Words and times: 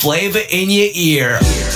flavor 0.00 0.40
in 0.48 0.70
your 0.70 0.88
ear. 0.94 1.69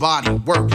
Body 0.00 0.32
work. 0.46 0.69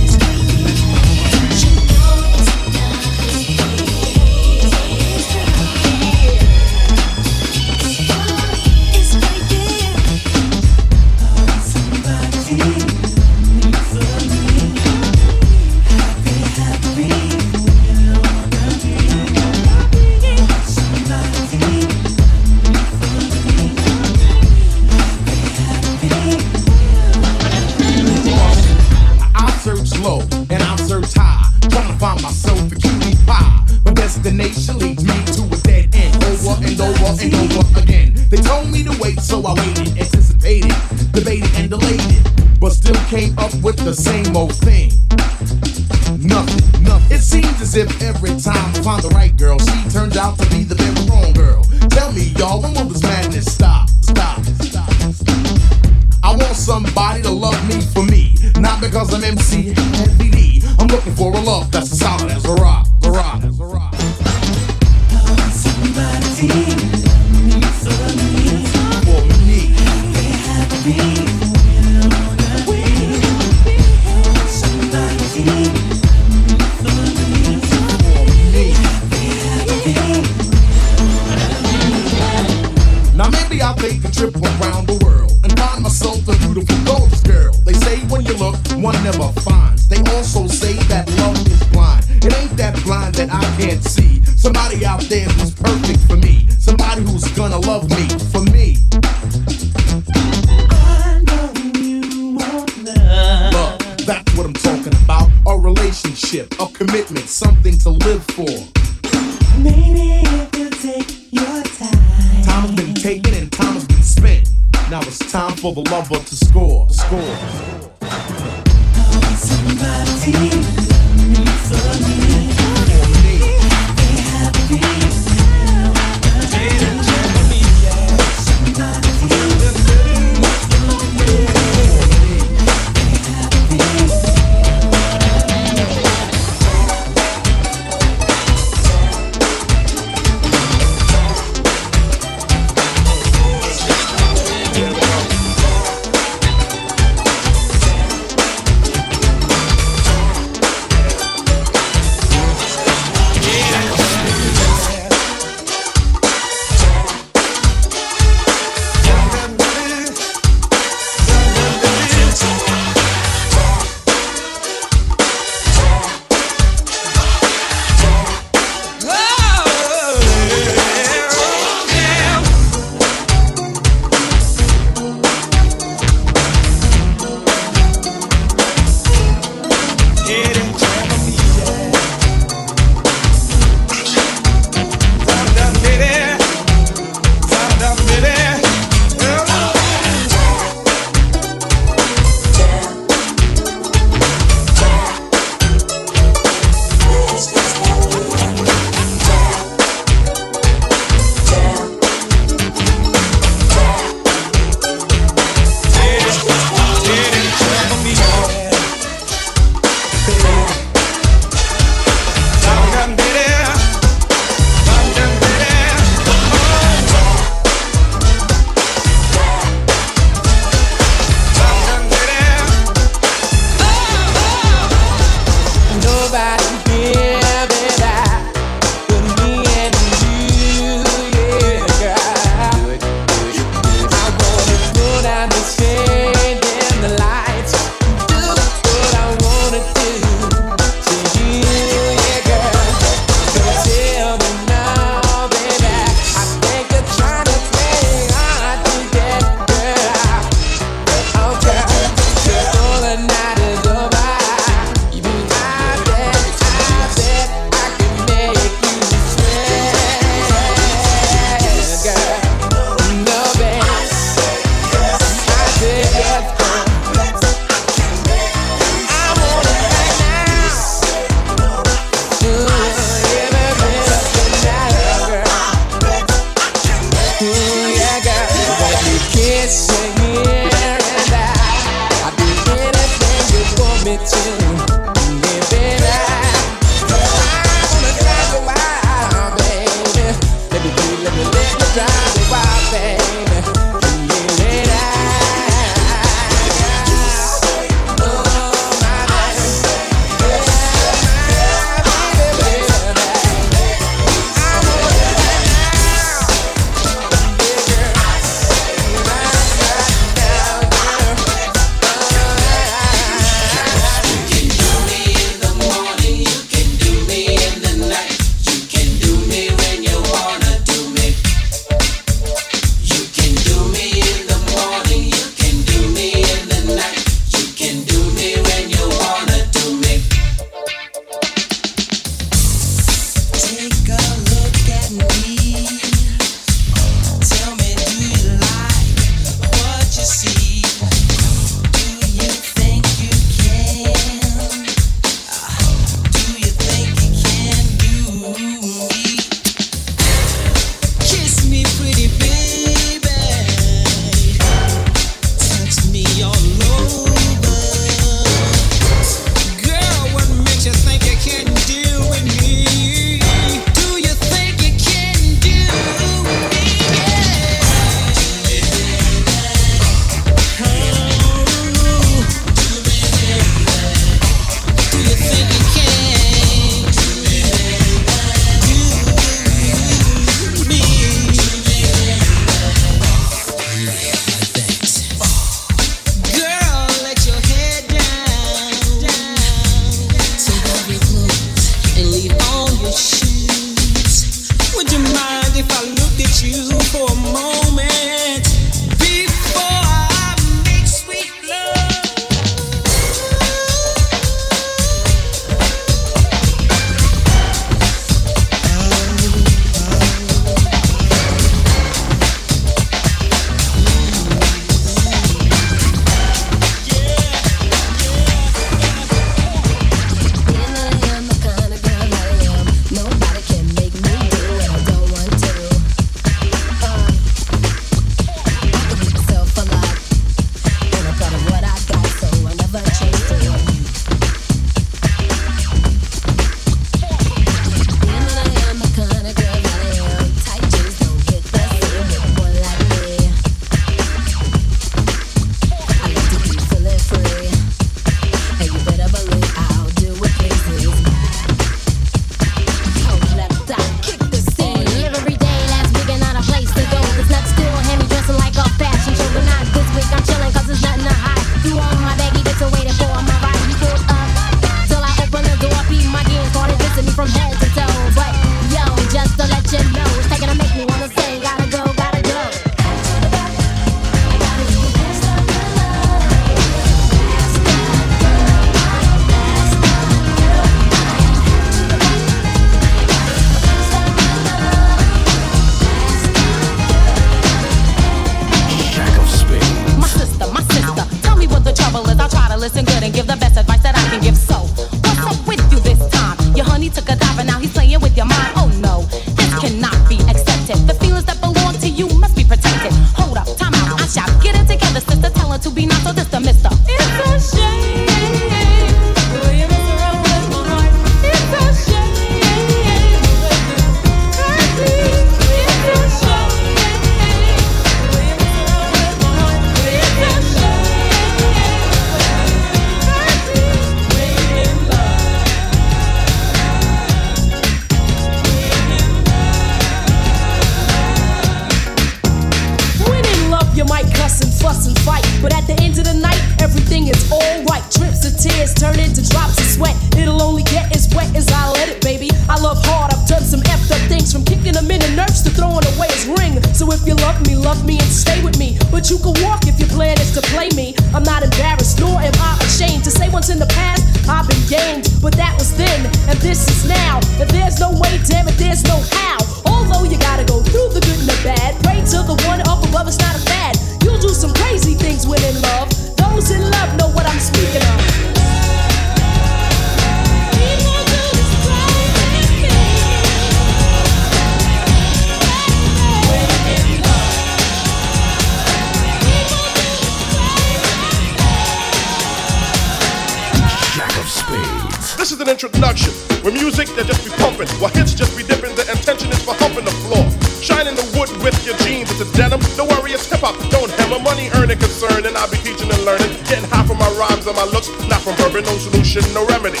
Introduction. 585.88 586.32
With 586.60 586.74
music, 586.76 587.08
they 587.16 587.24
just 587.24 587.40
be 587.44 587.50
pumping. 587.56 587.88
While 587.96 588.12
hits 588.12 588.36
just 588.36 588.52
be 588.52 588.62
dipping, 588.62 588.92
the 588.94 589.08
intention 589.08 589.48
is 589.48 589.62
for 589.64 589.72
humping 589.80 590.04
the 590.04 590.14
floor. 590.26 590.44
Shining 590.84 591.16
the 591.16 591.24
wood 591.32 591.48
with 591.64 591.74
your 591.86 591.96
jeans, 592.04 592.28
it's 592.28 592.44
a 592.44 592.48
denim. 592.52 592.80
Don't 592.96 593.08
worry, 593.08 593.32
it's 593.32 593.48
hip 593.48 593.64
hop. 593.64 593.74
Don't 593.88 594.10
have 594.12 594.28
hammer 594.28 594.42
money, 594.42 594.68
earning 594.76 595.00
concern, 595.00 595.48
and 595.48 595.56
I'll 595.56 595.70
be 595.70 595.80
teaching 595.80 596.10
and 596.12 596.22
learning. 596.28 596.52
Getting 596.68 596.88
high 596.92 597.06
from 597.08 597.18
my 597.18 597.30
rhymes 597.40 597.64
and 597.66 597.76
my 597.76 597.88
looks, 597.88 598.12
not 598.28 598.44
from 598.44 598.54
bourbon, 598.60 598.84
no 598.84 598.94
solution, 599.00 599.42
no 599.56 599.64
remedy. 599.72 600.00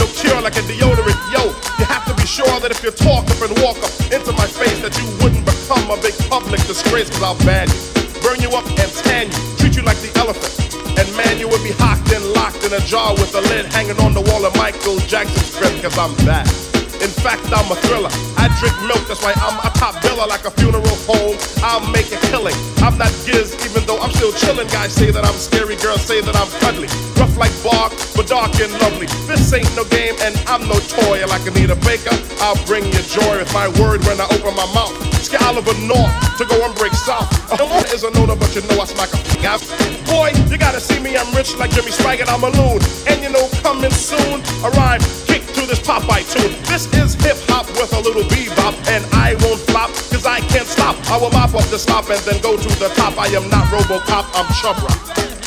No 0.00 0.08
cure 0.16 0.40
like 0.40 0.56
a 0.56 0.64
deodorant. 0.64 1.20
Yo, 1.28 1.52
you 1.78 1.84
have 1.84 2.06
to 2.08 2.14
be 2.16 2.26
sure 2.26 2.56
that 2.64 2.72
if 2.72 2.80
you 2.80 2.90
talk 2.90 3.28
up 3.28 3.40
and 3.44 3.52
walk 3.60 3.76
up 3.84 3.92
into 4.08 4.32
my 4.32 4.48
face, 4.48 4.80
that 4.80 4.96
you 4.96 5.06
wouldn't 5.20 5.44
become 5.44 5.84
a 5.92 5.98
big 6.00 6.16
public 6.32 6.62
disgrace, 6.64 7.10
cause 7.10 7.22
I'll 7.22 7.38
ban 7.44 7.68
you. 7.68 7.80
Burn 8.24 8.40
you 8.40 8.50
up 8.56 8.66
and 8.80 8.90
tan 9.04 9.28
you, 9.28 9.42
treat 9.60 9.76
you 9.76 9.82
like 9.82 10.00
the 10.00 10.10
elephant. 10.16 10.85
And 10.98 11.16
man, 11.16 11.38
you 11.38 11.48
would 11.48 11.62
be 11.62 11.72
hocked 11.72 12.12
and 12.12 12.24
locked 12.32 12.64
in 12.64 12.72
a 12.72 12.80
jar 12.80 13.12
with 13.14 13.34
a 13.34 13.40
lid 13.40 13.66
hanging 13.72 13.98
on 14.00 14.14
the 14.14 14.20
wall 14.20 14.44
of 14.44 14.56
Michael 14.56 14.98
Jackson's 14.98 15.52
script, 15.52 15.82
cause 15.82 15.98
I'm 15.98 16.14
back. 16.26 16.75
In 17.02 17.10
fact, 17.10 17.44
I'm 17.52 17.68
a 17.70 17.76
thriller. 17.86 18.10
I 18.36 18.48
drink 18.60 18.74
milk, 18.88 19.04
that's 19.08 19.22
why 19.22 19.34
I'm 19.36 19.58
a 19.60 19.70
top 19.76 19.96
biller 20.00 20.26
like 20.28 20.44
a 20.44 20.50
funeral 20.50 20.96
home. 21.04 21.36
I'll 21.62 21.84
make 21.90 22.10
a 22.12 22.18
killing. 22.28 22.56
I'm 22.80 22.96
not 22.98 23.12
Giz, 23.24 23.52
even 23.66 23.84
though 23.86 23.98
I'm 23.98 24.12
still 24.12 24.32
chilling. 24.32 24.68
Guys 24.68 24.94
say 24.94 25.10
that 25.10 25.24
I'm 25.24 25.36
scary, 25.36 25.76
girls 25.76 26.02
say 26.02 26.20
that 26.20 26.36
I'm 26.36 26.48
cuddly. 26.60 26.88
Rough 27.20 27.36
like 27.36 27.52
bark, 27.62 27.92
but 28.14 28.26
dark 28.26 28.54
and 28.60 28.72
lovely. 28.80 29.06
This 29.28 29.52
ain't 29.52 29.68
no 29.76 29.84
game, 29.88 30.14
and 30.22 30.34
I'm 30.46 30.66
no 30.68 30.78
toy. 30.88 31.24
Like 31.26 31.46
Anita 31.46 31.76
Baker, 31.84 32.14
I'll 32.40 32.58
bring 32.66 32.84
you 32.86 33.02
joy 33.06 33.38
with 33.38 33.52
my 33.52 33.68
word 33.80 34.04
when 34.04 34.20
I 34.20 34.26
open 34.32 34.54
my 34.56 34.68
mouth. 34.72 34.94
Sky 35.22 35.42
Oliver 35.46 35.74
North 35.82 36.12
to 36.38 36.44
go 36.46 36.64
and 36.64 36.74
break 36.76 36.92
south. 36.94 37.26
A 37.50 37.58
is 37.94 38.04
a 38.04 38.10
noter, 38.10 38.38
but 38.38 38.54
you 38.54 38.62
know 38.68 38.80
I 38.80 38.86
smack 38.86 39.10
a 39.12 39.18
out. 39.46 39.62
Boy, 40.06 40.30
you 40.50 40.58
gotta 40.58 40.80
see 40.80 41.00
me, 41.00 41.16
I'm 41.16 41.32
rich 41.34 41.56
like 41.56 41.70
Jimmy 41.70 41.90
Swaggart, 41.90 42.30
I'm 42.30 42.42
a 42.42 42.50
loon. 42.50 42.80
And 43.06 43.22
you 43.22 43.30
know, 43.30 43.48
coming 43.62 43.90
soon, 43.90 44.42
a 44.64 44.70
rhyme 44.70 45.00
kick 45.26 45.45
to 45.56 45.66
this 45.66 45.80
Popeye 45.80 46.24
tune. 46.28 46.52
This 46.64 46.86
is 46.92 47.14
hip 47.14 47.36
hop 47.48 47.66
with 47.80 47.92
a 47.94 48.00
little 48.00 48.24
bebop, 48.24 48.74
and 48.88 49.04
I 49.14 49.34
won't 49.40 49.60
flop, 49.60 49.88
cause 50.12 50.26
I 50.26 50.40
can't 50.40 50.66
stop. 50.68 50.96
I 51.10 51.16
will 51.16 51.30
mop 51.30 51.54
up 51.54 51.64
the 51.70 51.78
stop 51.78 52.10
and 52.10 52.20
then 52.20 52.40
go 52.42 52.56
to 52.56 52.68
the 52.78 52.88
top. 52.94 53.16
I 53.18 53.28
am 53.28 53.48
not 53.48 53.64
Robocop, 53.72 54.26
I'm 54.34 54.46
Chubb 54.60 55.45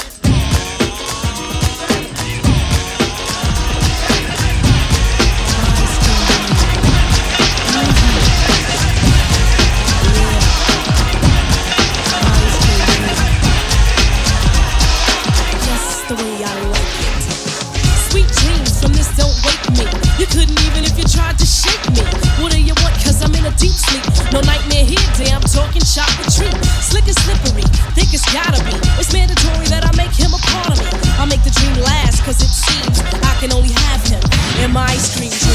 couldn't 20.39 20.63
even 20.71 20.87
if 20.87 20.95
you 20.95 21.03
tried 21.03 21.35
to 21.37 21.45
shake 21.45 21.83
me. 21.91 21.99
What 22.39 22.55
do 22.55 22.61
you 22.63 22.71
want? 22.79 22.95
Cause 23.03 23.19
I'm 23.19 23.35
in 23.35 23.43
a 23.43 23.51
deep 23.59 23.75
sleep. 23.75 24.03
No 24.31 24.39
nightmare 24.39 24.87
here, 24.87 25.07
damn, 25.19 25.43
talking 25.43 25.83
shop 25.83 26.07
treat. 26.31 26.55
Slick 26.79 27.03
and 27.11 27.19
slippery, 27.27 27.67
think 27.91 28.15
it's 28.15 28.23
gotta 28.31 28.63
be. 28.63 28.71
It's 28.95 29.11
mandatory 29.11 29.67
that 29.67 29.83
I 29.83 29.91
make 29.99 30.15
him 30.15 30.31
a 30.31 30.39
part 30.39 30.71
of 30.71 30.79
me. 30.79 30.91
I 31.19 31.25
make 31.27 31.43
the 31.43 31.51
dream 31.51 31.75
last, 31.83 32.23
cause 32.23 32.39
it 32.39 32.47
seems 32.47 33.03
I 33.19 33.35
can 33.43 33.51
only 33.51 33.75
have 33.91 34.01
him 34.07 34.23
in 34.63 34.71
my 34.71 34.95
cream 35.11 35.48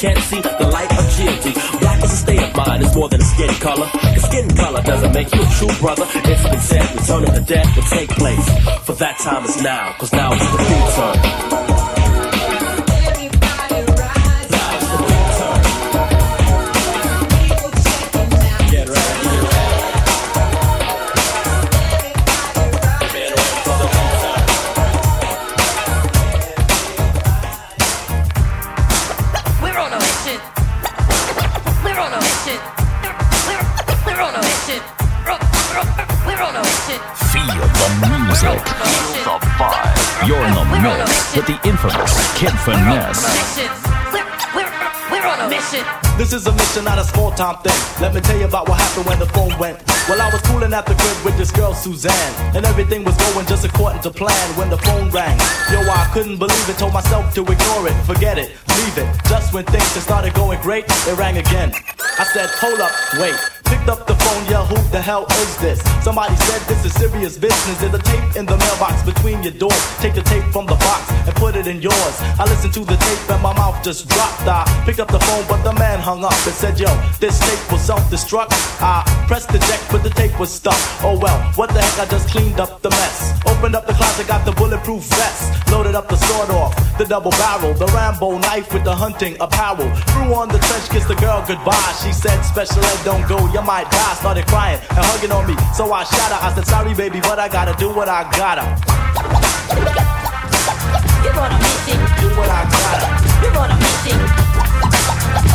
can't 0.00 0.18
see 0.18 0.40
the 0.40 0.66
light 0.72 0.90
of 0.98 1.14
deity. 1.14 1.52
Black 1.78 2.02
is 2.02 2.10
a 2.10 2.16
state 2.16 2.42
of 2.42 2.56
mind, 2.56 2.82
it's 2.82 2.94
more 2.94 3.10
than 3.10 3.20
a 3.20 3.24
skin 3.24 3.50
color. 3.60 3.86
A 3.92 4.18
skin 4.18 4.48
color 4.56 4.80
doesn't 4.80 5.12
make 5.12 5.34
you 5.34 5.42
a 5.42 5.46
true 5.58 5.68
brother. 5.78 6.06
It's 6.14 6.48
been 6.48 6.60
said, 6.60 6.94
returning 6.96 7.34
the 7.34 7.40
dead 7.42 7.66
will 7.76 7.82
take 7.82 8.08
place. 8.08 8.48
For 8.86 8.94
that 8.94 9.18
time 9.18 9.44
is 9.44 9.62
now, 9.62 9.92
cause 9.98 10.12
now 10.14 10.32
is 10.32 10.40
the 10.40 10.58
future. 10.64 11.79
With 41.36 41.46
the 41.46 41.58
infamous 41.68 42.10
Kid 42.38 42.50
Finesse. 42.66 43.22
We're, 44.10 44.26
we're, 44.54 44.72
we're 45.10 45.26
on 45.26 45.46
a 45.46 45.48
mission. 45.48 45.84
This 46.18 46.32
is 46.32 46.46
a 46.46 46.52
mission, 46.52 46.84
not 46.84 46.98
a 46.98 47.04
small 47.04 47.30
time 47.30 47.56
thing. 47.62 47.78
Let 48.02 48.14
me 48.14 48.20
tell 48.20 48.36
you 48.36 48.46
about 48.46 48.68
what 48.68 48.80
happened 48.80 49.06
when 49.06 49.18
the 49.18 49.26
phone 49.26 49.56
went. 49.58 49.78
Well, 50.08 50.20
I 50.20 50.28
was 50.32 50.42
cooling 50.42 50.72
at 50.74 50.86
the 50.86 50.94
crib 50.94 51.24
with 51.24 51.38
this 51.38 51.52
girl, 51.52 51.72
Suzanne. 51.72 52.56
And 52.56 52.66
everything 52.66 53.04
was 53.04 53.16
going 53.16 53.46
just 53.46 53.64
according 53.64 54.02
to 54.02 54.10
plan 54.10 54.58
when 54.58 54.70
the 54.70 54.78
phone 54.78 55.08
rang. 55.10 55.38
Yo, 55.70 55.80
I 55.80 56.10
couldn't 56.12 56.38
believe 56.38 56.68
it, 56.68 56.78
told 56.78 56.92
myself 56.92 57.32
to 57.34 57.42
ignore 57.42 57.86
it, 57.86 57.94
forget 58.04 58.36
it, 58.36 58.50
leave 58.82 58.98
it. 58.98 59.08
Just 59.28 59.54
when 59.54 59.64
things 59.66 59.94
had 59.94 60.02
started 60.02 60.34
going 60.34 60.60
great, 60.62 60.84
it 60.88 61.16
rang 61.16 61.38
again. 61.38 61.72
I 62.18 62.24
said, 62.24 62.50
hold 62.58 62.80
up, 62.80 62.92
wait. 63.18 63.59
Phone, 64.30 64.46
yeah, 64.46 64.64
who 64.64 64.78
the 64.90 65.00
hell 65.00 65.26
is 65.42 65.56
this? 65.58 65.80
Somebody 66.04 66.36
said 66.36 66.60
this 66.68 66.84
is 66.84 66.94
serious 66.94 67.36
business. 67.36 67.80
There's 67.80 67.94
a 67.94 67.98
tape 67.98 68.36
in 68.36 68.46
the 68.46 68.56
mailbox 68.56 69.02
between 69.02 69.42
your 69.42 69.52
doors. 69.52 69.82
Take 69.98 70.14
the 70.14 70.22
tape 70.22 70.44
from 70.52 70.66
the 70.66 70.76
box 70.76 71.10
and 71.26 71.34
put 71.34 71.56
it 71.56 71.66
in 71.66 71.82
yours. 71.82 72.14
I 72.38 72.44
listened 72.44 72.72
to 72.74 72.84
the 72.84 72.96
tape 72.96 73.30
and 73.30 73.42
my 73.42 73.52
mouth 73.54 73.82
just 73.82 74.08
dropped. 74.08 74.46
I 74.46 74.62
picked 74.86 75.00
up 75.00 75.08
the 75.08 75.18
phone, 75.18 75.44
but 75.48 75.62
the 75.64 75.72
man 75.72 75.98
hung 75.98 76.24
up 76.24 76.38
and 76.46 76.54
said, 76.54 76.78
Yo, 76.78 76.86
this 77.18 77.40
tape 77.40 77.72
was 77.72 77.82
self-destruct. 77.82 78.52
I 78.80 79.02
pressed 79.30 79.52
the 79.54 79.62
deck, 79.70 79.78
but 79.92 80.02
the 80.02 80.10
tape 80.10 80.34
was 80.40 80.50
stuck. 80.50 80.74
Oh 81.06 81.16
well, 81.16 81.38
what 81.54 81.70
the 81.70 81.80
heck? 81.80 82.02
I 82.02 82.10
just 82.10 82.28
cleaned 82.30 82.58
up 82.58 82.82
the 82.82 82.90
mess. 82.90 83.38
Opened 83.46 83.76
up 83.76 83.86
the 83.86 83.92
closet, 83.94 84.26
got 84.26 84.44
the 84.44 84.50
bulletproof 84.50 85.04
vest. 85.06 85.70
Loaded 85.70 85.94
up 85.94 86.08
the 86.08 86.16
sword 86.16 86.50
off, 86.50 86.74
the 86.98 87.04
double 87.04 87.30
barrel, 87.38 87.72
the 87.72 87.86
Rambo 87.94 88.38
knife 88.38 88.74
with 88.74 88.82
the 88.82 88.92
hunting 88.92 89.36
apparel. 89.38 89.86
Threw 90.10 90.34
on 90.34 90.48
the 90.48 90.58
trench, 90.58 90.90
kissed 90.90 91.06
the 91.06 91.14
girl 91.14 91.44
goodbye. 91.46 91.94
She 92.02 92.10
said, 92.10 92.42
Special 92.42 92.82
ed, 92.82 92.98
don't 93.04 93.22
go, 93.28 93.38
you 93.54 93.62
might 93.62 93.88
die. 93.94 94.14
Started 94.18 94.48
crying 94.48 94.80
and 94.98 95.04
hugging 95.14 95.30
on 95.30 95.46
me, 95.46 95.54
so 95.78 95.86
I 95.92 96.02
shot 96.02 96.34
her. 96.34 96.40
I 96.42 96.50
said, 96.52 96.66
Sorry, 96.66 96.92
baby, 96.92 97.20
but 97.20 97.38
I 97.38 97.46
gotta 97.46 97.78
do 97.78 97.94
what 97.94 98.08
I 98.08 98.26
gotta. 98.34 98.66
You're 101.22 101.38
on 101.38 101.54
a 101.54 101.58
mission. 101.62 102.02
Do 102.18 102.26
what 102.34 102.50
I 102.50 102.66
gotta. 102.66 103.06
You're 103.46 103.58
on 103.62 103.70
a 103.70 103.78
mission. 103.78 104.18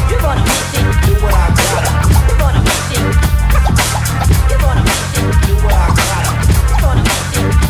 You're 0.07 0.23
on 0.23 0.39
a 0.39 0.43
mission. 0.47 0.86
Do 1.03 1.13
what 1.19 1.36
I 1.36 1.47
gotta. 1.59 1.91
You're 2.32 2.47
on 2.47 2.55
a 2.55 2.61
mission. 2.63 2.74
Do 5.16 5.55
what 5.63 5.74
I 5.74 5.95
gotta. 5.95 7.64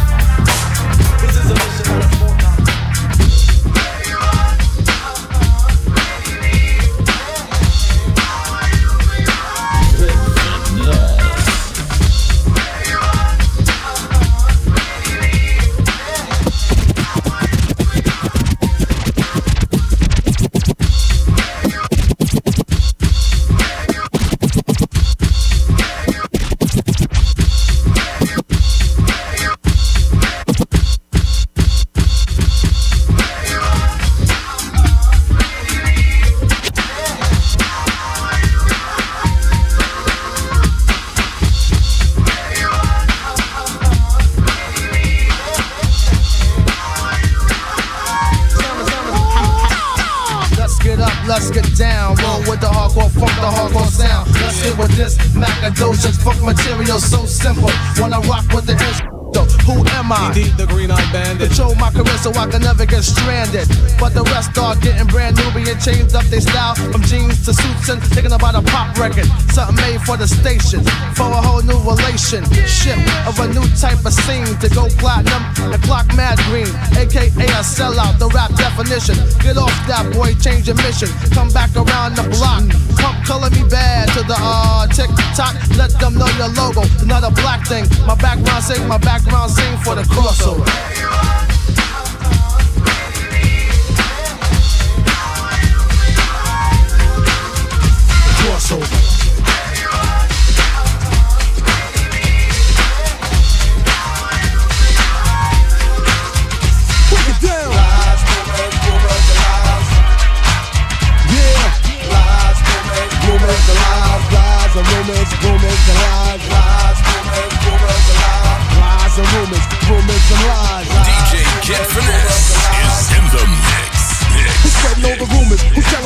Stranded. 63.26 63.68
But 63.98 64.14
the 64.14 64.22
rest 64.30 64.54
are 64.62 64.76
getting 64.78 65.08
brand 65.08 65.36
new, 65.38 65.50
being 65.50 65.78
changed 65.82 66.14
up 66.14 66.26
their 66.30 66.42
style 66.42 66.76
from 66.76 67.02
jeans 67.10 67.44
to 67.46 67.58
suits 67.58 67.90
and 67.90 67.98
thinking 68.14 68.34
about 68.34 68.54
a 68.54 68.62
pop 68.62 68.94
record. 69.02 69.26
Something 69.50 69.82
made 69.82 70.02
for 70.06 70.14
the 70.16 70.28
station, 70.30 70.86
for 71.18 71.26
a 71.26 71.42
whole 71.42 71.66
new 71.66 71.82
relationship 71.82 73.02
of 73.26 73.34
a 73.42 73.48
new 73.50 73.66
type 73.82 74.06
of 74.06 74.14
scene 74.14 74.46
to 74.62 74.70
go 74.70 74.86
platinum 75.02 75.42
and 75.74 75.82
clock 75.82 76.06
mad 76.14 76.38
green, 76.46 76.70
aka 77.02 77.26
a 77.50 77.66
sellout. 77.66 78.22
The 78.22 78.30
rap 78.30 78.54
definition. 78.62 79.18
Get 79.42 79.58
off 79.58 79.74
that 79.90 80.06
boy, 80.14 80.38
change 80.38 80.70
your 80.70 80.78
mission. 80.86 81.10
Come 81.34 81.50
back 81.50 81.74
around 81.74 82.14
the 82.14 82.30
block. 82.30 82.62
Pump 83.02 83.18
Color 83.26 83.50
Me 83.50 83.66
Badd 83.66 84.14
to 84.14 84.22
the 84.22 84.38
uh 84.38 84.86
tick 84.94 85.10
tock. 85.34 85.58
Let 85.82 85.90
them 85.98 86.14
know 86.14 86.30
your 86.38 86.54
logo. 86.54 86.86
It's 86.86 87.10
not 87.10 87.26
a 87.26 87.34
black 87.42 87.66
thing. 87.66 87.90
My 88.06 88.14
background 88.14 88.64
sing, 88.64 88.86
my 88.88 89.02
background 89.02 89.50
sing 89.50 89.74
for 89.82 89.96
the. 89.96 90.06
Crossover. 90.06 90.95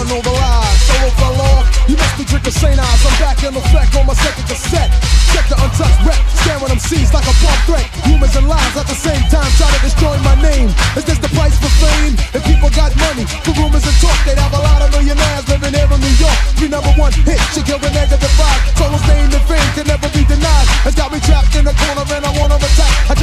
telling 0.09 0.25
the 0.25 0.33
lies. 0.33 0.79
So 0.89 0.95
I 0.97 1.29
law, 1.37 1.57
you 1.85 1.95
must 1.95 2.17
be 2.17 2.25
drinking 2.25 2.57
St. 2.57 2.79
Ides. 2.79 3.05
I'm 3.05 3.15
back 3.21 3.37
in 3.45 3.53
effect 3.53 3.93
on 3.95 4.05
my 4.09 4.17
second 4.17 4.45
cassette. 4.49 4.89
Check 5.29 5.45
the 5.45 5.57
untouched 5.61 6.01
rep, 6.01 6.17
scaring 6.41 6.73
them 6.73 6.81
seeds 6.81 7.13
like 7.13 7.25
a 7.29 7.35
bomb 7.45 7.61
threat. 7.69 7.85
Humans 8.09 8.33
and 8.35 8.47
lies 8.49 8.73
at 8.73 8.89
the 8.89 8.97
same 8.97 9.21
time 9.29 9.45
try 9.61 9.69
to 9.69 9.79
destroy 9.85 10.17
my 10.25 10.33
name. 10.41 10.73
Is 10.97 11.05
this 11.05 11.21
the 11.21 11.29
price 11.37 11.53
for 11.61 11.69
fame? 11.77 12.17
If 12.33 12.41
people 12.49 12.73
got 12.73 12.89
money 12.97 13.29
for 13.45 13.53
rumors 13.53 13.85
and 13.85 13.97
talk, 14.01 14.17
they'd 14.25 14.41
have 14.41 14.53
a 14.57 14.61
lot 14.65 14.81
of 14.81 14.89
millionaires 14.89 15.45
living 15.45 15.73
here 15.77 15.85
in 15.85 15.99
New 16.01 16.15
York. 16.17 16.39
Three 16.57 16.71
number 16.73 16.89
one 16.97 17.13
hit, 17.13 17.37
should 17.53 17.69
kill 17.69 17.77
a 17.77 17.89
negative 17.93 18.33
vibe. 18.33 18.61
Solo's 18.73 19.05
name 19.05 19.29
and 19.29 19.45
fame 19.45 19.69
can 19.77 19.85
never 19.85 20.09
be 20.09 20.25
denied. 20.25 20.67
It's 20.89 20.97
got 20.97 21.13
me 21.13 21.21
trapped 21.21 21.53
in 21.53 21.69
a 21.69 21.73
corner 21.77 22.05
and 22.09 22.25
I 22.25 22.31
wanna 22.33 22.57
attack. 22.57 22.93
I 23.05 23.15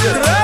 Crazy, 0.00 0.37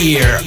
ear. 0.00 0.39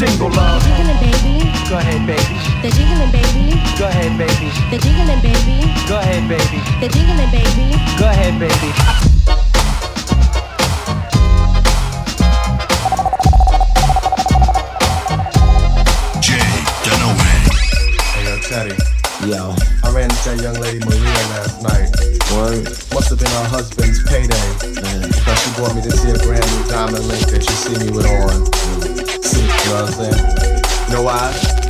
Jingle 0.00 0.30
love. 0.30 0.62
Jiggling, 0.62 0.96
baby. 0.96 1.44
Go 1.68 1.76
ahead, 1.76 2.06
baby. 2.06 2.36
They're 2.62 2.70
jiggling, 2.70 3.12
baby. 3.12 3.60
Go 3.78 3.86
ahead, 3.86 4.16
baby. 4.16 4.48
They're 4.70 4.80
jiggling, 4.80 5.20
baby. 5.20 5.60
Go 5.86 5.98
ahead, 5.98 6.26
baby. 6.26 6.62
They're 6.80 6.88
jiggling, 6.88 7.30
baby. 7.30 7.76
Go 7.98 8.08
ahead, 8.08 8.38
baby. 8.40 9.09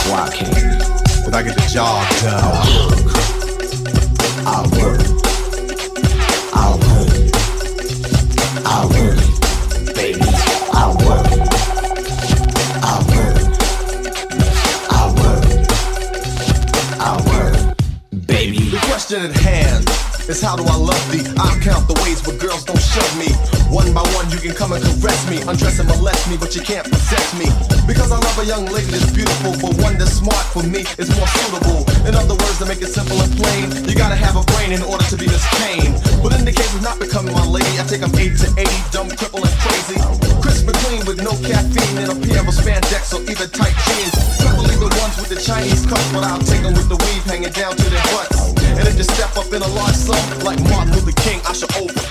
Why? 0.09 0.23
I 0.23 0.31
can't? 0.31 0.79
Because 1.21 1.35
I 1.35 1.43
get 1.43 1.55
the 1.57 1.67
job 1.73 2.07
done. 2.23 3.21
I 4.47 4.63
work. 4.79 5.01
I 6.55 6.67
work. 6.81 7.11
I 8.65 8.87
work. 8.87 9.19
Baby, 9.95 10.21
I 10.73 10.87
work. 11.05 11.27
I 12.83 12.95
work. 13.11 13.37
I 14.91 15.03
work. 15.21 15.45
I 17.01 17.13
work. 17.29 17.57
Baby. 18.27 18.59
The 18.71 18.79
question 18.89 19.21
at 19.23 19.37
hand 19.37 19.85
is 20.29 20.41
how 20.41 20.57
do 20.57 20.65
I 20.65 20.77
love 20.77 21.13
thee? 21.13 21.27
I 21.39 21.59
count 21.63 21.89
the 21.89 21.95
ways 22.03 22.27
where 22.27 22.37
girls 22.39 22.65
don't 22.65 22.81
shove 22.81 23.19
me. 23.19 23.33
One 23.75 23.93
by 23.93 24.03
one, 24.15 24.31
you 24.31 24.39
can 24.39 24.55
come 24.55 24.73
and 24.73 24.83
caress 24.83 25.29
me, 25.29 25.43
undress 25.43 25.79
and 25.79 25.89
molest 25.89 26.29
me, 26.31 26.37
but 26.37 26.55
you 26.55 26.63
can't 26.63 26.89
possess 26.89 27.35
me. 27.39 27.70
A 28.41 28.43
young 28.43 28.65
lady 28.73 28.89
that's 28.89 29.13
beautiful, 29.13 29.53
but 29.61 29.77
one 29.85 30.01
that's 30.01 30.17
smart 30.17 30.49
for 30.57 30.65
me 30.65 30.81
is 30.97 31.13
more 31.13 31.29
suitable. 31.29 31.85
In 32.09 32.17
other 32.17 32.33
words, 32.33 32.57
to 32.57 32.65
make 32.65 32.81
it 32.81 32.89
simple 32.89 33.21
and 33.21 33.29
plain, 33.37 33.69
you 33.85 33.93
gotta 33.93 34.17
have 34.17 34.33
a 34.33 34.41
brain 34.57 34.73
in 34.73 34.81
order 34.81 35.05
to 35.13 35.17
be 35.21 35.29
Miss 35.29 35.45
Kane. 35.61 35.93
But 36.25 36.33
in 36.33 36.49
the 36.49 36.53
case 36.57 36.73
of 36.73 36.81
not 36.81 36.97
becoming 36.99 37.37
my 37.37 37.45
lady, 37.45 37.69
I 37.77 37.85
take 37.85 38.01
'em 38.01 38.17
8 38.17 38.33
to 38.41 38.49
80, 38.57 38.81
dumb, 38.97 39.13
cripple, 39.13 39.45
and 39.45 39.57
crazy. 39.61 40.01
Crisp 40.41 40.65
and 40.73 40.79
clean 40.81 41.05
with 41.05 41.21
no 41.21 41.37
caffeine 41.45 41.99
and 42.01 42.09
a 42.09 42.17
pair 42.17 42.41
of 42.41 42.57
spandex 42.57 43.13
or 43.13 43.21
either 43.29 43.47
tight 43.47 43.77
jeans. 43.85 44.17
Preferably 44.41 44.89
the 44.89 44.89
ones 45.05 45.21
with 45.21 45.29
the 45.29 45.37
Chinese 45.37 45.85
cuffs, 45.85 46.09
but 46.09 46.25
I'll 46.25 46.41
take 46.41 46.65
'em 46.65 46.73
with 46.73 46.89
the 46.89 46.97
weave 46.97 47.25
hanging 47.29 47.53
down 47.53 47.77
to 47.77 47.87
their 47.93 48.07
butts. 48.09 48.41
And 48.73 48.89
if 48.89 48.97
you 48.97 49.05
step 49.05 49.37
up 49.37 49.53
in 49.53 49.61
a 49.61 49.69
large 49.69 49.97
sum, 49.97 50.25
like 50.49 50.61
Martin 50.73 50.97
Luther 50.97 51.13
King, 51.21 51.43
I 51.45 51.53
should 51.53 51.77
overcome. 51.77 52.10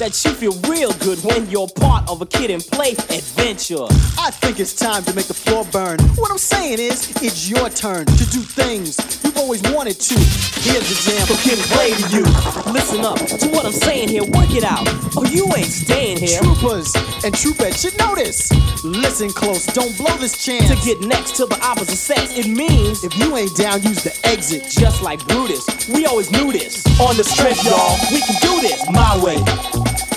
That 0.00 0.24
you 0.24 0.30
feel 0.30 0.54
real 0.66 0.94
good 0.94 1.18
when 1.22 1.50
you're 1.50 1.68
part 1.68 2.08
of 2.08 2.22
a 2.22 2.26
Kid 2.26 2.50
'n 2.50 2.62
Play 2.62 2.92
adventure. 2.92 3.84
I 4.18 4.30
think 4.30 4.58
it's 4.58 4.72
time 4.72 5.04
to 5.04 5.12
make 5.12 5.26
the 5.26 5.34
floor 5.34 5.66
burn. 5.66 5.98
What 6.16 6.30
I'm 6.30 6.38
saying 6.38 6.78
is, 6.78 7.10
it's 7.20 7.50
your 7.50 7.68
turn 7.68 8.06
to 8.06 8.24
do 8.30 8.40
things 8.40 8.96
always 9.50 9.74
wanted 9.74 9.98
to. 9.98 10.14
Here's 10.14 10.86
the 10.86 11.10
jam 11.10 11.26
So 11.26 11.34
Kid 11.42 11.58
'n 11.58 11.64
Play 11.74 11.90
to 11.90 12.06
you. 12.14 12.22
Listen 12.72 13.04
up 13.04 13.18
to 13.18 13.48
what 13.48 13.66
I'm 13.66 13.72
saying 13.72 14.08
here, 14.08 14.22
work 14.22 14.54
it 14.54 14.62
out. 14.62 14.86
Or 15.16 15.26
you 15.26 15.44
ain't 15.56 15.66
staying 15.66 16.18
here. 16.18 16.38
Troopers 16.38 16.94
and 17.24 17.34
troopettes 17.34 17.82
should 17.82 17.98
know 17.98 18.14
this. 18.14 18.52
Listen 18.84 19.28
close, 19.28 19.66
don't 19.66 19.96
blow 19.96 20.16
this 20.18 20.44
chance. 20.44 20.70
To 20.70 20.76
get 20.86 21.00
next 21.00 21.34
to 21.36 21.46
the 21.46 21.58
opposite 21.66 21.96
sex, 21.96 22.38
it 22.38 22.46
means 22.46 23.02
if 23.02 23.18
you 23.18 23.36
ain't 23.36 23.56
down, 23.56 23.82
use 23.82 24.04
the 24.04 24.14
exit. 24.22 24.70
just 24.70 25.02
like 25.02 25.18
Brutus. 25.26 25.66
We 25.88 26.06
always 26.06 26.30
knew 26.30 26.52
this. 26.52 26.86
On 27.00 27.16
the 27.16 27.24
strength, 27.24 27.64
y'all, 27.64 27.98
we 28.12 28.20
can 28.20 28.36
do 28.40 28.60
this 28.60 28.88
my 28.92 29.18
way. 29.18 30.09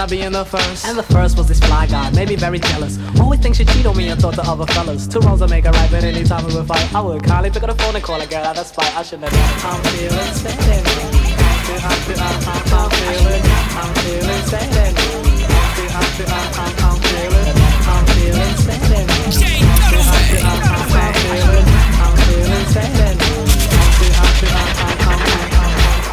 Not 0.00 0.08
being 0.08 0.32
the 0.32 0.46
first. 0.46 0.86
And 0.88 0.96
the 0.96 1.02
first 1.02 1.36
was 1.36 1.46
this 1.46 1.60
fly 1.60 1.84
guy, 1.86 2.08
made 2.12 2.28
me 2.30 2.36
very 2.36 2.58
jealous. 2.58 2.96
Always 3.20 3.38
think 3.40 3.54
she 3.54 3.66
cheat 3.66 3.84
on 3.84 3.94
me 3.98 4.08
and 4.08 4.18
thought 4.18 4.34
the 4.34 4.40
other 4.48 4.64
fellas. 4.72 5.06
Two 5.06 5.20
wrongs 5.20 5.42
will 5.42 5.48
make 5.48 5.66
a 5.66 5.70
right, 5.72 5.90
but 5.90 6.02
anytime 6.04 6.42
we 6.46 6.54
would 6.54 6.66
fight, 6.66 6.88
I 6.94 7.02
would 7.02 7.22
kindly 7.22 7.50
pick 7.50 7.62
up 7.64 7.68
the 7.68 7.76
phone 7.82 7.94
and 7.96 8.02
call 8.02 8.18
a 8.18 8.26
girl 8.26 8.42
out 8.42 8.56
of 8.56 8.66
spite. 8.66 8.96
I 8.96 9.02
shouldn't 9.02 9.28
have 9.28 9.36
done 9.36 9.44
it. 9.44 9.64
I'm 9.68 9.80
feeling 9.92 10.32
sad 10.40 10.56
and 10.56 10.84
blue. 10.88 11.04
I'm 11.04 11.60
feel- 11.68 11.84
I'm 11.84 12.00
feel- 12.00 12.16
I'm- 12.16 12.40
I'm 12.80 12.90
feeling, 12.96 13.44
I'm 13.76 13.92
feeling 14.00 14.44
sad 14.48 14.72
and 14.72 14.96
blue. 14.96 15.20
I'm 15.20 15.68
feel- 15.76 15.92
I'm 15.92 16.08
feel- 16.16 16.32
I'm- 16.32 16.54
I'm- 16.64 16.80
I'm 16.80 16.96
feeling, 17.04 17.60
I'm 17.92 18.04
feeling 18.16 18.56
sad 18.64 18.80
and 18.96 19.08
blue. 19.12 19.20
I'm 19.20 19.84
feel- 19.84 20.00
I'm 20.00 20.24
feel- 20.30 20.48
I'm- 20.48 20.64
I'm- 20.64 20.96
I'm 20.96 21.20
feeling, 21.28 21.68
I'm 22.00 22.14
feeling 22.24 22.66
sad 22.72 23.00
and 23.04 23.18
blue. 23.20 23.44
I'm 23.44 23.90
feel- 24.00 24.16
I'm 24.16 24.32
feel- 24.40 24.56
I'm- 24.56 24.80
I'm- 24.80 25.04
I'm- 25.12 25.28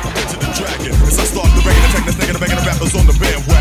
I'm- 0.03 0.27
to 0.27 0.35
the 0.43 0.49
dragon. 0.59 0.91
As 1.07 1.19
I 1.19 1.25
start 1.31 1.49
the 1.55 1.61
rain, 1.63 1.79
attack 1.87 2.03
this 2.05 2.15
nigga, 2.19 2.33
the 2.35 2.39
banging 2.43 2.59
the 2.59 2.65
rappers 2.67 2.93
on 2.99 3.05
the 3.07 3.15
bandwagon. 3.15 3.56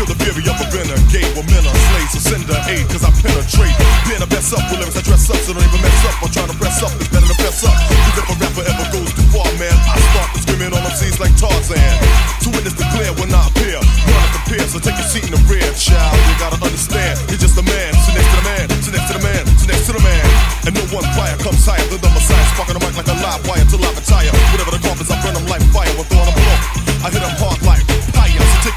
Feel 0.00 0.16
the 0.16 0.24
fury 0.24 0.40
of 0.48 0.56
a 0.56 0.64
renegade. 0.72 1.28
Well, 1.36 1.44
men 1.52 1.60
are 1.60 1.76
slaves, 1.92 2.16
so 2.16 2.20
send 2.24 2.48
the 2.48 2.56
aid, 2.72 2.88
cause 2.88 3.04
I 3.04 3.12
penetrate. 3.20 3.76
Being 4.08 4.24
a 4.24 4.30
best 4.32 4.48
up 4.48 4.64
with 4.72 4.80
lyrics, 4.80 4.96
I 4.96 5.04
dress 5.04 5.28
up, 5.28 5.36
so 5.44 5.52
don't 5.52 5.60
even 5.60 5.76
mess 5.84 6.00
up. 6.08 6.16
I'm 6.24 6.32
trying 6.32 6.48
to 6.48 6.56
press 6.56 6.80
up, 6.80 6.88
it's 6.96 7.12
better 7.12 7.28
to 7.28 7.36
press 7.36 7.60
up. 7.68 7.76
Cause 7.76 8.16
if 8.16 8.32
a 8.32 8.36
rapper 8.40 8.64
ever 8.64 8.86
goes 8.96 9.12
too 9.12 9.28
far, 9.28 9.44
man, 9.60 9.76
I 9.76 10.00
start 10.00 10.32
to 10.32 10.38
screaming 10.40 10.72
on 10.72 10.80
them 10.88 10.96
scenes 10.96 11.20
like 11.20 11.36
Tarzan. 11.36 11.76
To 11.76 12.48
witness 12.48 12.80
the 12.80 12.88
glare 12.96 13.12
when 13.20 13.28
I 13.28 13.44
appear, 13.44 13.76
run 13.76 14.28
the 14.32 14.40
pier, 14.48 14.64
so 14.72 14.80
take 14.80 14.96
your 14.96 15.04
seat 15.04 15.28
in 15.28 15.36
the 15.36 15.42
rear, 15.44 15.68
child. 15.76 16.16
You 16.16 16.34
gotta 16.40 16.56
understand, 16.64 17.20
you're 17.28 17.44
just 17.44 17.60
a 17.60 17.64
man, 17.68 17.92
sit 18.00 18.16
next 18.16 18.32
to 18.32 18.36
the 18.40 18.46
man, 18.48 18.64
sit 18.80 18.92
next 18.96 19.08
to 19.12 19.14
the 19.20 19.24
man, 19.28 19.42
sit 19.60 19.68
next 19.68 19.84
to 19.84 19.92
the 20.00 20.00
man. 20.00 20.24
And 20.64 20.72
no 20.80 20.84
one 20.96 21.04
fire 21.12 21.36
comes 21.44 21.60
higher 21.60 21.84
than 21.92 22.00
the 22.00 22.08
messiah, 22.08 22.48
sparking 22.56 22.80
the 22.80 22.82
mic 22.88 22.96
like 22.96 23.10
a 23.12 23.20
live 23.20 23.44
wire 23.44 23.68
till 23.68 23.84
I 23.84 23.92
retire. 23.92 24.32
Whatever 24.48 24.72
the 24.72 24.80
coffins, 24.80 25.12
I 25.12 25.20
burn 25.20 25.36
them 25.36 25.44
like 25.44 25.60
fire, 25.76 25.92
with 26.00 26.08
throwing 26.08 26.24
them 26.24 26.40
below. 26.40 26.56
I 27.04 27.12
hit 27.12 27.20
them 27.20 27.36
hard 27.36 27.60
like 27.68 27.89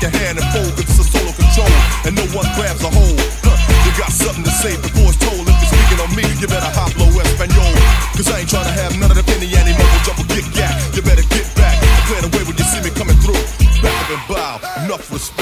your 0.03 0.11
hand 0.19 0.35
and 0.35 0.47
fold, 0.51 0.67
cause 0.75 0.83
it's 0.83 0.99
a 0.99 1.05
solo 1.07 1.31
control, 1.31 1.71
and 2.03 2.11
no 2.11 2.27
one 2.35 2.43
grabs 2.59 2.83
a 2.83 2.91
hold. 2.91 3.15
Huh, 3.39 3.55
You 3.87 3.91
got 3.95 4.11
something 4.11 4.43
to 4.43 4.51
say 4.51 4.75
before 4.75 5.07
it's 5.07 5.19
told. 5.23 5.47
If 5.47 5.55
you're 5.55 5.71
speaking 5.71 5.99
on 6.03 6.11
me, 6.11 6.27
you 6.43 6.47
better 6.51 6.71
hablo 6.75 7.07
espanol. 7.23 7.71
Cause 8.11 8.27
I 8.27 8.43
ain't 8.43 8.51
trying 8.51 8.67
to 8.67 8.75
have 8.83 8.99
none 8.99 9.11
of 9.11 9.15
the 9.15 9.23
penny 9.23 9.47
anymore. 9.55 9.79
mumble 9.79 10.03
jumble 10.03 10.27
kick 10.27 10.43
yak. 10.59 10.75
You 10.91 11.01
better 11.07 11.23
get 11.31 11.47
back 11.55 11.79
clear 12.07 12.21
the 12.21 12.31
way 12.35 12.43
when 12.43 12.55
you 12.57 12.67
see 12.67 12.81
me 12.83 12.91
coming 12.93 13.17
through. 13.23 13.39
Back 13.81 13.95
up 13.99 14.09
and 14.15 14.23
bow, 14.27 14.53
enough 14.85 15.11
respect, 15.11 15.32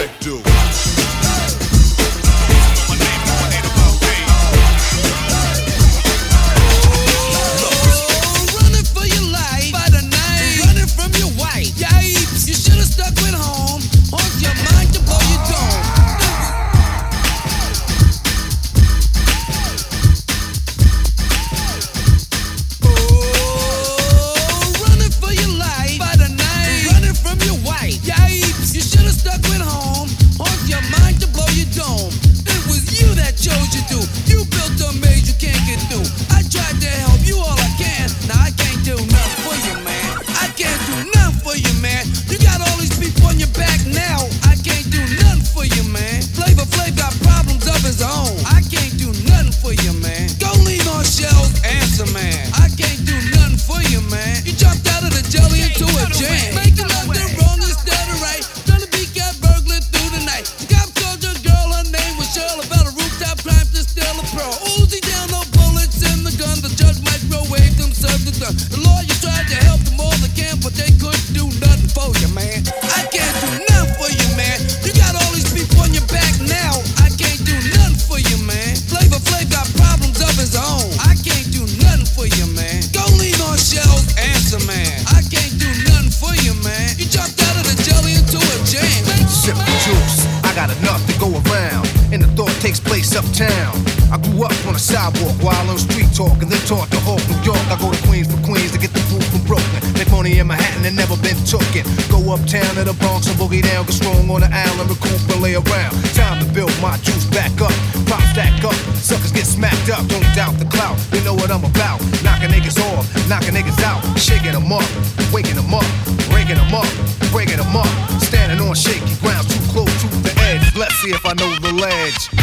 Uptown 102.31 102.75
to 102.75 102.85
the 102.87 102.93
Bronx 102.93 103.27
and 103.27 103.35
boogie 103.35 103.61
down, 103.61 103.83
get 103.83 103.91
strong 103.91 104.23
on 104.31 104.39
the 104.39 104.47
island, 104.47 104.87
recoup 104.87 105.19
and 105.35 105.41
lay 105.43 105.51
around. 105.51 105.91
Time 106.15 106.39
to 106.39 106.47
build 106.53 106.71
my 106.79 106.95
juice 107.03 107.25
back 107.27 107.51
up, 107.59 107.75
pop 108.07 108.23
stack 108.31 108.63
up. 108.63 108.71
Suckers 108.95 109.33
get 109.33 109.45
smacked 109.45 109.91
up, 109.91 109.99
don't 110.07 110.23
doubt 110.31 110.55
the 110.55 110.63
clout. 110.63 110.95
They 111.11 111.21
know 111.27 111.35
what 111.35 111.51
I'm 111.51 111.65
about. 111.65 111.99
Knocking 112.23 112.47
niggas 112.55 112.79
off, 112.95 113.03
knocking 113.27 113.51
niggas 113.51 113.83
out, 113.83 113.99
shaking 114.17 114.55
them 114.55 114.71
up, 114.71 114.87
waking 115.35 115.59
them 115.59 115.75
up, 115.75 115.83
breaking 116.31 116.55
them 116.55 116.71
up, 116.71 116.87
breaking 117.35 117.59
them 117.59 117.75
up. 117.75 117.91
Standing 118.23 118.63
on 118.63 118.75
shaky 118.75 119.11
ground, 119.19 119.43
too 119.51 119.59
close 119.67 119.91
to 119.99 120.07
the 120.23 120.31
edge. 120.47 120.63
Let's 120.79 120.95
see 121.03 121.11
if 121.11 121.25
I 121.25 121.33
know 121.33 121.51
the 121.59 121.75
ledge. 121.75 122.40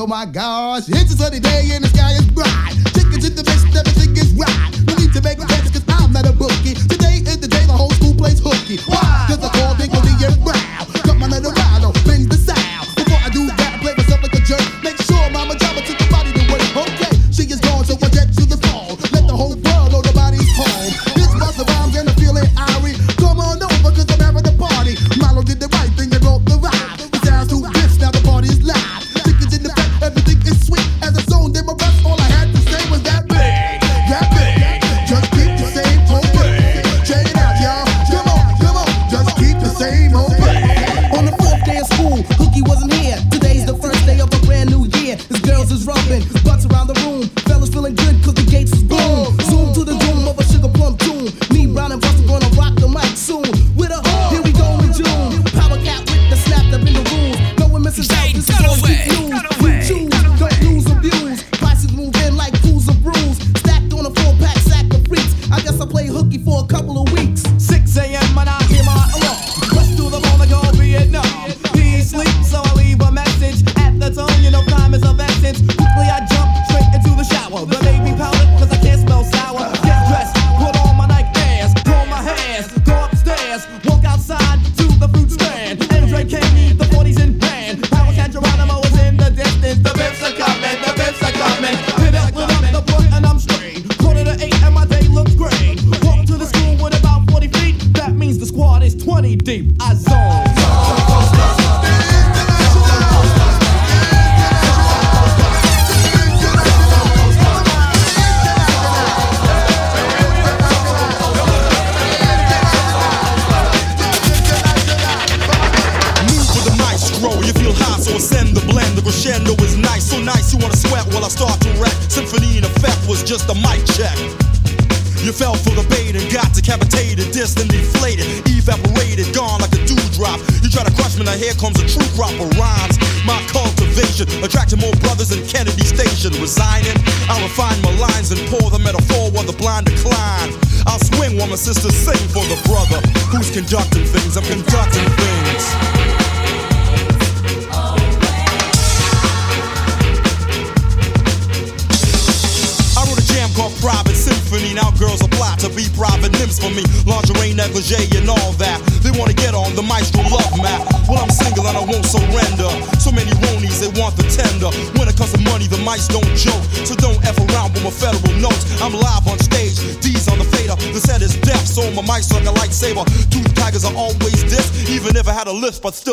oh 0.00 0.06
my 0.06 0.24
gosh. 0.24 0.88
It's 0.88 1.12
a 1.12 1.16
sunny 1.16 1.40
day 1.40 1.68
and 1.72 1.84
the 1.84 1.88
sky 1.88 2.12
is 2.12 2.24
bright. 2.32 2.72
Tickets 2.96 3.28
in 3.28 3.36
the 3.36 3.44
best, 3.44 3.68
everything 3.76 4.16
is 4.16 4.32
right. 4.32 4.72
No 4.88 4.96
need 4.96 5.12
to 5.12 5.20
make 5.20 5.36
plans 5.36 5.70
cause 5.70 5.84
I'm 5.88 6.12
not 6.12 6.26
a 6.26 6.32
bookie. 6.32 6.72
Today 6.72 7.20
is 7.20 7.38
the 7.38 7.48
day 7.48 7.66
the 7.66 7.76
whole 7.76 7.90
school 7.90 8.14
plays 8.14 8.40
hooky. 8.40 8.80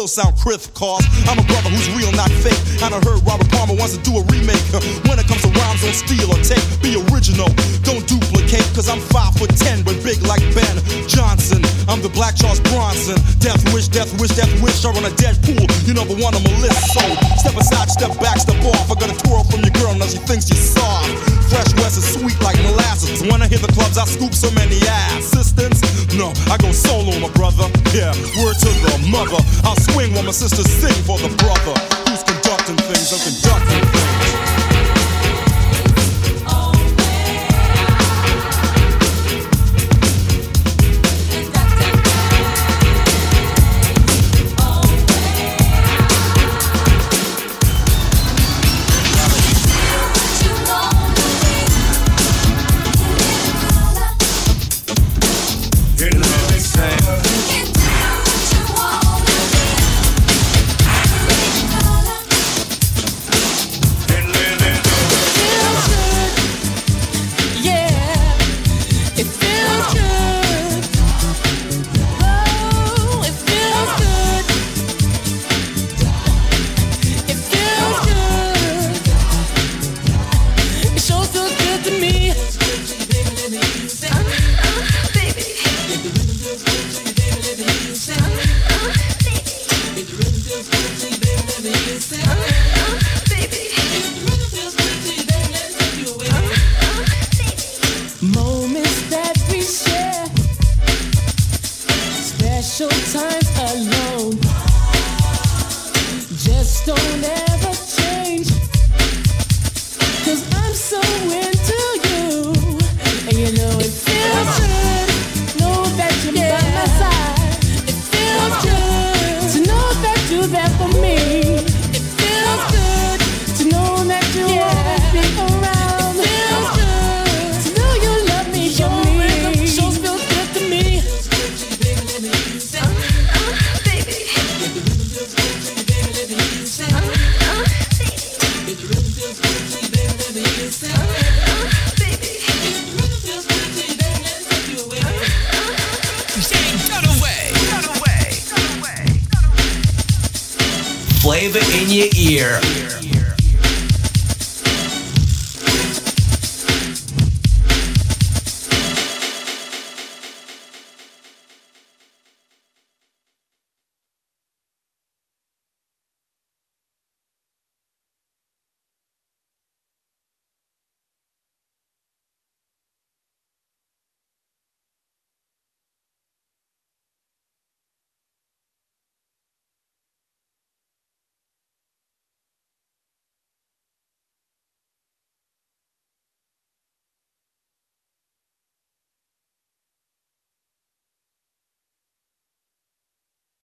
still 0.08 0.24
sound 0.24 0.40
crith, 0.40 0.74
cause 0.74 1.06
I'm 1.28 1.38
a 1.40 1.44
brother 1.44 1.70
who's 1.70 1.90
real, 1.96 2.12
not 2.14 2.30
fake. 2.30 2.58
And 2.84 2.94
I 2.94 3.00
heard 3.04 3.24